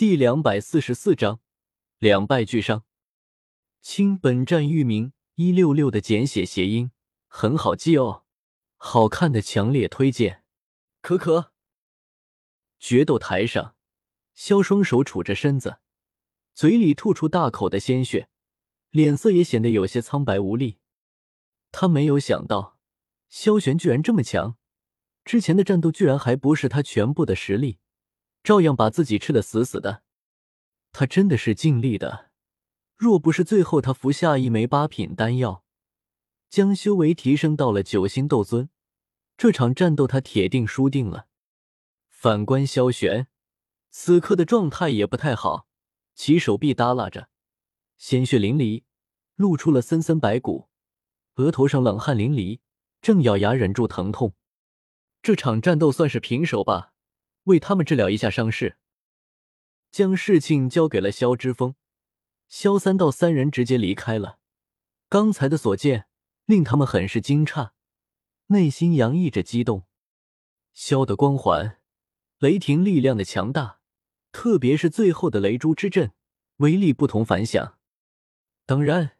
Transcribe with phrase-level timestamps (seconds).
[0.00, 1.40] 第两百四十四章
[1.98, 2.86] 两败俱伤。
[3.82, 6.90] 亲，本站域名一六六的简写谐音，
[7.26, 8.24] 很好记哦。
[8.78, 10.42] 好看的强烈推荐。
[11.02, 11.52] 可可。
[12.78, 13.76] 决斗台上，
[14.32, 15.80] 萧双手杵着身子，
[16.54, 18.30] 嘴里吐出大口的鲜血，
[18.88, 20.78] 脸色也显得有些苍白无力。
[21.70, 22.78] 他没有想到
[23.28, 24.56] 萧玄居然这么强，
[25.26, 27.80] 之前的战斗居然还不是他全部的实力。
[28.42, 30.02] 照样把自己吃的死死的，
[30.92, 32.30] 他真的是尽力的。
[32.96, 35.64] 若不是最后他服下一枚八品丹药，
[36.48, 38.68] 将修为提升到了九星斗尊，
[39.36, 41.26] 这场战斗他铁定输定了。
[42.08, 43.28] 反观萧玄，
[43.90, 45.66] 此刻的状态也不太好，
[46.14, 47.28] 其手臂耷拉着，
[47.96, 48.82] 鲜血淋漓，
[49.36, 50.68] 露出了森森白骨，
[51.36, 52.60] 额头上冷汗淋漓，
[53.00, 54.34] 正咬牙忍住疼痛。
[55.22, 56.92] 这场战斗算是平手吧。
[57.44, 58.76] 为他们治疗一下伤势，
[59.90, 61.74] 将事情交给了萧之风。
[62.48, 64.38] 萧三道三人直接离开了。
[65.08, 66.06] 刚才的所见
[66.46, 67.70] 令他们很是惊诧，
[68.46, 69.86] 内心洋溢着激动。
[70.72, 71.78] 萧的光环，
[72.38, 73.80] 雷霆力量的强大，
[74.32, 76.12] 特别是最后的雷珠之阵，
[76.56, 77.78] 威力不同凡响。
[78.66, 79.16] 当然，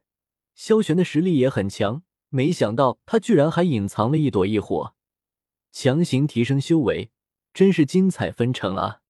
[0.55, 4.95] 萧玄的实力也很强，没想到他居然还隐藏了一朵异火，
[5.73, 7.11] 强行提升修为。
[7.53, 9.01] 真是精彩纷呈啊！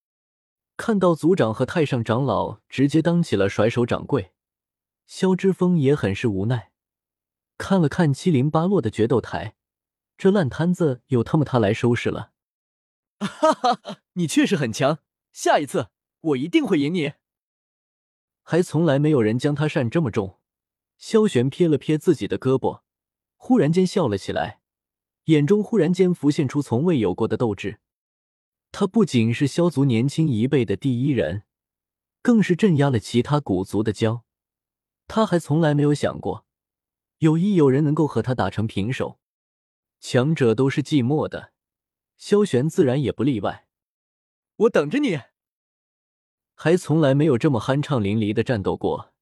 [0.76, 4.32] 看到族长和太上长老直接当起了甩手掌柜，
[5.06, 6.72] 萧之峰也很是无奈。
[7.58, 9.54] 看了看七零八落的决斗台，
[10.16, 12.32] 这烂摊子由他们他来收拾了。
[13.18, 13.98] 哈哈哈！
[14.14, 15.00] 你确实很强，
[15.32, 15.88] 下一次
[16.20, 17.12] 我一定会赢你。
[18.42, 20.38] 还从来没有人将他扇这么重。
[20.96, 22.80] 萧玄撇了撇自己的胳膊，
[23.36, 24.60] 忽然间笑了起来，
[25.24, 27.80] 眼中忽然间浮现出从未有过的斗志。
[28.72, 31.42] 他不仅是萧族年轻一辈的第一人，
[32.22, 34.22] 更是镇压了其他古族的骄。
[35.08, 36.46] 他还从来没有想过，
[37.18, 39.18] 有一有人能够和他打成平手。
[39.98, 41.52] 强者都是寂寞的，
[42.16, 43.66] 萧玄自然也不例外。
[44.56, 45.20] 我等着你。
[46.54, 49.12] 还从来没有这么酣畅淋漓的战斗过，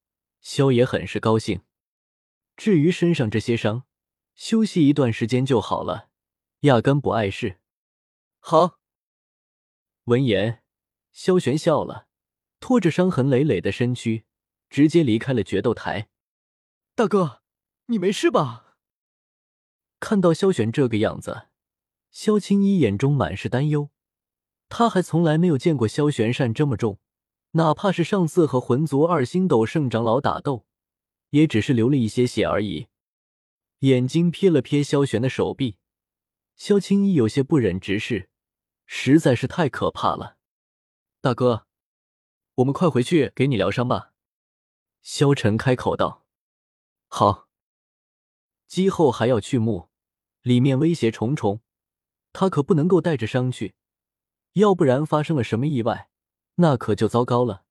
[0.41, 1.63] 萧也很是高兴。
[2.57, 3.85] 至于身上这些伤，
[4.35, 6.11] 休息一段时间就好了，
[6.61, 7.59] 压根不碍事。
[8.41, 8.78] 好。
[10.09, 10.63] 闻言，
[11.13, 12.07] 萧玄笑了，
[12.61, 14.25] 拖着伤痕累累的身躯，
[14.71, 16.09] 直接离开了决斗台。
[16.95, 17.43] 大哥，
[17.87, 18.79] 你没事吧？
[20.01, 21.49] 看到萧玄这个样子，
[22.11, 23.91] 萧青衣眼中满是担忧。
[24.71, 26.99] 他还从来没有见过萧玄扇这么重，
[27.51, 30.65] 哪怕是上次和魂族二星斗圣长老打斗，
[31.31, 32.87] 也只是流了一些血而已。
[33.81, 35.77] 眼睛瞥了瞥萧玄的手臂，
[36.57, 38.31] 萧青衣有些不忍直视。
[38.91, 40.39] 实在是太可怕了，
[41.21, 41.67] 大哥，
[42.55, 44.15] 我们快回去给你疗伤吧。
[45.03, 46.25] 萧晨开口道
[47.07, 47.49] ：“好。”
[48.67, 49.91] 姬后还要去墓，
[50.41, 51.61] 里面威胁重重，
[52.33, 53.75] 他可不能够带着伤去，
[54.55, 56.09] 要不然发生了什么意外，
[56.55, 57.67] 那可就糟糕了。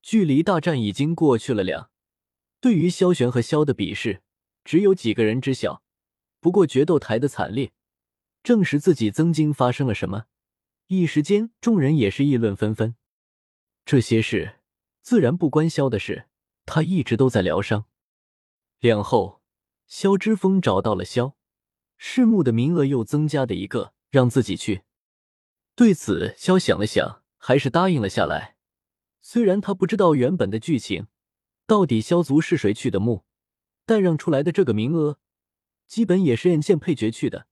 [0.00, 1.90] 距离大战已经过去了两，
[2.60, 4.22] 对于萧玄和萧的比试，
[4.62, 5.82] 只有几个人知晓。
[6.38, 7.72] 不过决斗台的惨烈。
[8.44, 10.26] 证实自己曾经发生了什么，
[10.88, 12.94] 一时间众人也是议论纷纷。
[13.86, 14.60] 这些事
[15.00, 16.28] 自然不关萧的事，
[16.66, 17.86] 他一直都在疗伤。
[18.80, 19.40] 两后，
[19.86, 21.36] 萧之风找到了萧
[21.96, 24.82] 世墓的名额又增加的一个，让自己去。
[25.74, 28.56] 对此，萧想了想，还是答应了下来。
[29.22, 31.06] 虽然他不知道原本的剧情
[31.66, 33.24] 到底萧族是谁去的墓，
[33.86, 35.18] 但让出来的这个名额，
[35.86, 37.46] 基本也是按键配角去的。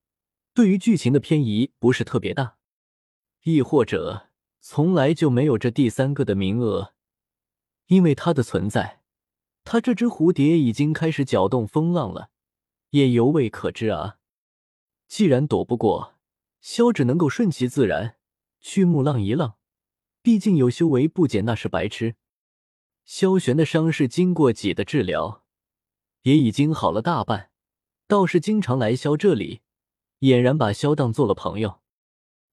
[0.55, 2.57] 对于剧情的偏移不是特别大，
[3.45, 4.29] 亦或者
[4.61, 6.95] 从来就没有这第三个的名额，
[7.87, 9.01] 因为它的存在，
[9.65, 12.31] 他这只蝴蝶已经开始搅动风浪了，
[12.91, 14.19] 也犹未可知啊。
[15.09, 16.17] 既然躲不过，
[16.61, 18.17] 萧只能够顺其自然，
[18.61, 19.57] 去木浪一浪。
[20.21, 22.17] 毕竟有修为不减，那是白痴。
[23.05, 25.45] 萧玄的伤势经过几的治疗，
[26.23, 27.51] 也已经好了大半，
[28.07, 29.63] 倒是经常来萧这里。
[30.23, 31.81] 俨然把萧当做了朋友，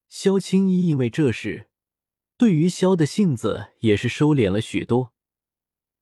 [0.08, 1.70] 萧青衣因为这事，
[2.36, 5.14] 对于萧的性子也是收敛了许多，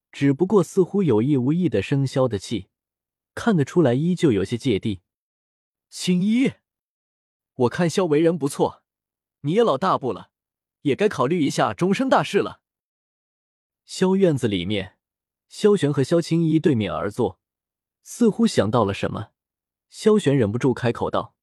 [0.10, 2.70] 只不过似乎有意无意的生萧的气，
[3.36, 5.02] 看得出来依旧有些芥蒂。
[5.90, 6.54] 青衣，
[7.56, 8.82] 我看萧为人不错，
[9.42, 10.32] 你也老大不了，
[10.84, 12.62] 也该考虑一下终身大事了。
[13.84, 14.98] 萧院子里面，
[15.50, 17.42] 萧玄和萧青衣对面而坐，
[18.04, 19.32] 似乎想到了什么，
[19.90, 21.34] 萧玄忍不住开口道。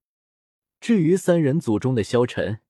[0.85, 2.61] 至于三人组中的萧晨，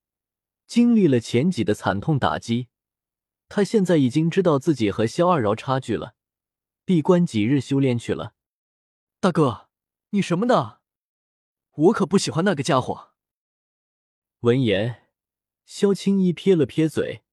[0.68, 2.68] 经历了前几的惨痛打击，
[3.48, 6.14] 他现在已经知道自己和萧二饶差距了，
[6.84, 8.34] 闭关几日修炼去了。
[9.18, 9.68] 大哥，
[10.10, 10.78] 你什么呢？
[11.72, 13.14] 我可不喜欢那个家伙。
[14.42, 15.08] 闻言，
[15.64, 17.24] 萧青衣撇了撇嘴，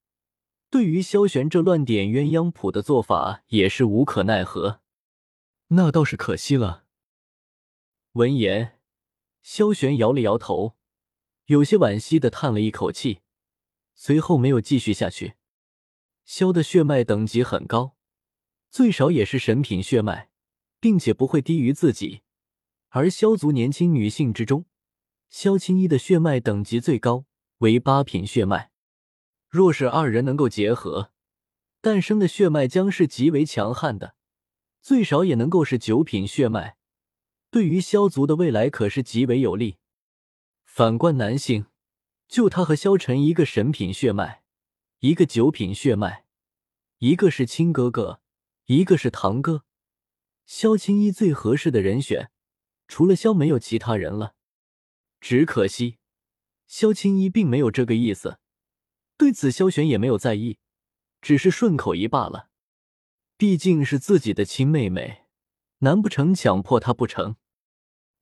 [0.71, 4.81] 对于萧玄这乱点鸳鸯谱的做法也是无可奈何。
[5.67, 6.85] 那倒是可惜了。
[8.13, 8.80] 闻言，
[9.41, 10.75] 萧玄摇了摇头，
[11.45, 13.21] 有些惋惜的叹了一口气，
[13.93, 15.35] 随后没有继续下去。
[16.23, 17.95] 萧的血脉等级很高，
[18.69, 20.29] 最少也是神品血脉，
[20.79, 22.21] 并且不会低于自己。
[22.89, 24.65] 而萧族年轻女性之中，
[25.29, 27.25] 萧青衣的血脉等级最高
[27.59, 28.71] 为八品血脉。
[29.49, 31.11] 若是二人能够结合，
[31.81, 34.15] 诞生的血脉将是极为强悍的，
[34.81, 36.77] 最少也能够是九品血脉。
[37.51, 39.77] 对于萧族的未来可是极为有利。
[40.63, 41.65] 反观男性，
[42.29, 44.43] 就他和萧晨一个神品血脉，
[44.99, 46.25] 一个九品血脉，
[46.99, 48.21] 一个是亲哥哥，
[48.67, 49.65] 一个是堂哥。
[50.45, 52.31] 萧青衣最合适的人选，
[52.87, 54.35] 除了萧没有其他人了。
[55.19, 55.97] 只可惜，
[56.67, 58.39] 萧青衣并没有这个意思。
[59.17, 60.57] 对此，萧玄也没有在意，
[61.21, 62.49] 只是顺口一罢了。
[63.35, 65.25] 毕竟是自己的亲妹妹，
[65.79, 67.35] 难不成强迫她不成？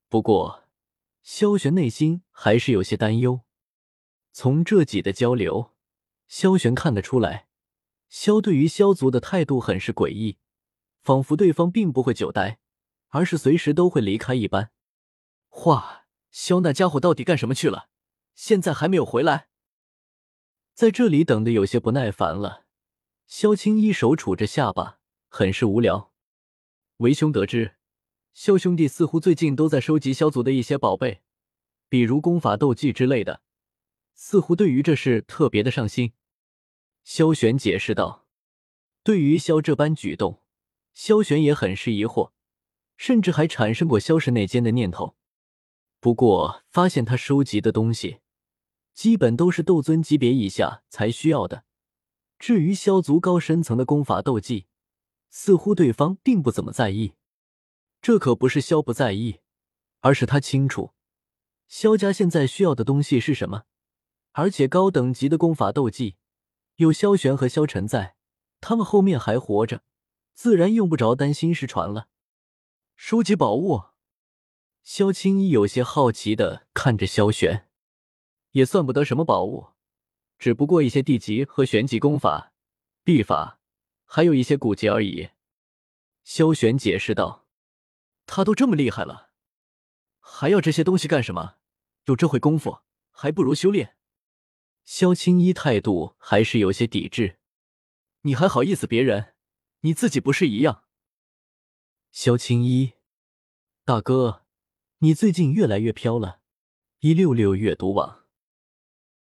[0.10, 0.68] 不过，
[1.22, 3.42] 萧玄内心还是有些担忧。
[4.32, 5.76] 从这几的交流，
[6.28, 7.48] 萧玄看得出来，
[8.10, 10.40] 萧对于萧族的态度很是诡异，
[11.00, 12.60] 仿佛对方并不会久待，
[13.10, 14.72] 而是随时都会离开一般。
[15.48, 17.90] 话，萧那家伙到底干什么去了？
[18.34, 19.50] 现在还没有回来，
[20.74, 22.66] 在这里等的有些不耐烦了。
[23.28, 26.12] 萧青衣手杵着下巴，很是无聊。
[26.98, 27.79] 为兄得知。
[28.34, 31.22] 萧兄弟似乎最近都在收集萧族的一些宝贝，
[31.90, 33.42] 比如功法、斗技之类的，
[34.14, 36.14] 似乎对于这事特别的上心。
[37.04, 38.28] 萧玄解释道
[39.04, 40.42] ：“对于萧这般举动，
[40.94, 42.32] 萧玄也很是疑惑，
[42.96, 45.16] 甚至还产生过萧氏内奸的念头。
[46.00, 48.20] 不过发现他收集的东西，
[48.94, 51.66] 基本都是斗尊级别以下才需要的。
[52.38, 54.68] 至于萧族高深层的功法、斗技，
[55.30, 57.14] 似乎对方并不怎么在意。”
[58.02, 59.40] 这可不是萧不在意，
[60.00, 60.94] 而是他清楚
[61.68, 63.66] 萧家现在需要的东西是什么。
[64.32, 66.16] 而且高等级的功法斗技，
[66.76, 68.16] 有萧玄和萧晨在，
[68.62, 69.84] 他们后面还活着，
[70.34, 72.08] 自然用不着担心失传了。
[72.96, 73.86] 收集宝物，
[74.82, 77.68] 萧青衣有些好奇的看着萧玄，
[78.52, 79.70] 也算不得什么宝物，
[80.38, 82.54] 只不过一些地级和玄级功法、
[83.04, 83.60] 秘法，
[84.06, 85.30] 还有一些古籍而已。
[86.24, 87.49] 萧玄解释道。
[88.32, 89.32] 他都这么厉害了，
[90.20, 91.56] 还要这些东西干什么？
[92.06, 93.96] 有这会功夫，还不如修炼。
[94.86, 97.40] 萧青衣态度还是有些抵制。
[98.22, 99.34] 你还好意思别人？
[99.80, 100.84] 你自己不是一样？
[102.12, 102.94] 萧青衣，
[103.84, 104.46] 大哥，
[105.00, 106.42] 你最近越来越飘了。
[107.00, 108.19] 一六六阅读网。